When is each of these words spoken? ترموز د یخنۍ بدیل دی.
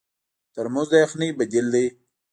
ترموز 0.53 0.87
د 0.91 0.93
یخنۍ 1.03 1.29
بدیل 1.37 1.65
دی. 1.73 1.85